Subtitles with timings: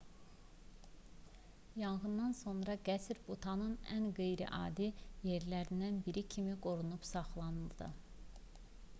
[1.81, 4.87] yanğından sonra qəsr butanın ən qeyri-adi
[5.31, 7.91] yerlərindən biri kimi qorunub saxlandı